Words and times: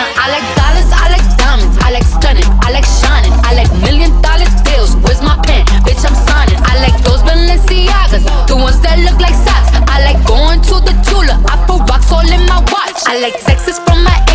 Now 0.00 0.08
I 0.16 0.32
like 0.32 0.48
dollars, 0.56 0.88
I 0.96 1.06
like 1.12 1.26
diamonds, 1.36 1.76
I 1.84 1.90
like 1.92 2.08
stunning, 2.08 2.48
I 2.64 2.72
like 2.72 2.88
shining, 2.88 3.36
I 3.44 3.52
like 3.52 3.68
million 3.84 4.16
dollar 4.24 4.48
deals. 4.64 4.96
Where's 5.04 5.20
my 5.20 5.36
pen? 5.44 5.66
Bitch, 5.84 6.00
I'm 6.08 6.16
signing. 6.16 6.56
I 6.64 6.80
like 6.80 6.96
those 7.04 7.20
Balenciagas, 7.20 8.24
the 8.48 8.56
ones 8.56 8.80
that 8.80 8.96
look 9.04 9.20
like 9.20 9.36
socks. 9.36 9.68
I 9.92 10.00
like 10.08 10.24
going 10.24 10.62
to 10.72 10.80
the 10.80 10.96
Tula. 11.04 11.36
I 11.52 11.60
put 11.68 11.84
rocks 11.84 12.10
all 12.12 12.24
in 12.24 12.48
my 12.48 12.64
watch. 12.72 12.96
I 13.04 13.20
like 13.20 13.44
Texas 13.44 13.76
from 13.84 14.02
my 14.02 14.29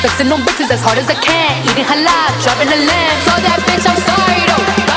Flexing 0.00 0.32
on 0.32 0.40
bitches 0.40 0.70
as 0.70 0.80
hard 0.80 0.96
as 0.96 1.10
I 1.10 1.14
can. 1.14 1.62
Eating 1.68 1.84
halal, 1.84 2.30
driving 2.42 2.68
a 2.68 2.78
lamb. 2.88 3.20
Saw 3.20 3.36
that 3.44 3.60
bitch 3.68 3.84
I'm 3.84 4.00
sorry 4.00 4.40
though. 4.48 4.89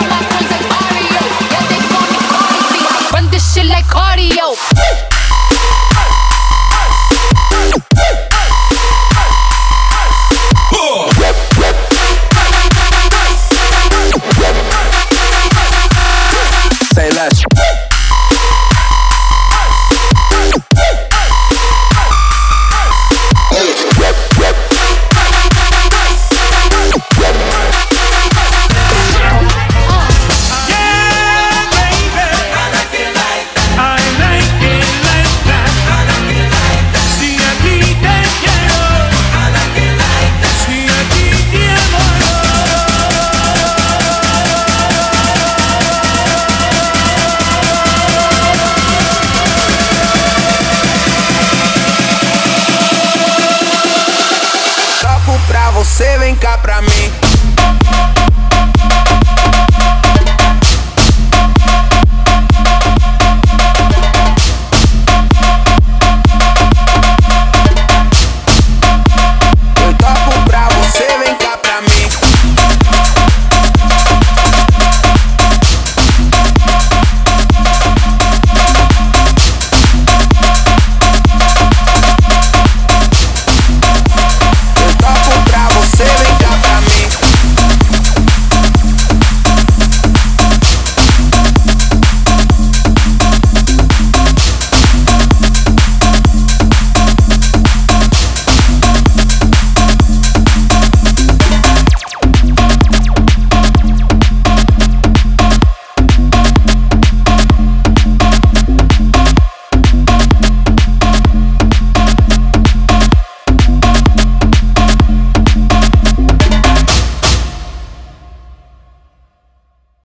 Você 55.83 56.17
vem 56.17 56.33
cá 56.33 56.57
pra 56.57 56.81
mim. 56.81 57.32